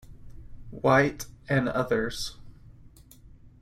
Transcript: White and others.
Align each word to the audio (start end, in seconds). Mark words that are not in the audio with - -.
White 0.71 1.27
and 1.47 1.69
others. 1.69 2.35